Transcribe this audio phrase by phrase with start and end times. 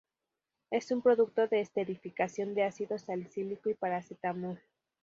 [0.71, 4.59] Es un producto de esterificación de ácido salicílico y paracetamol.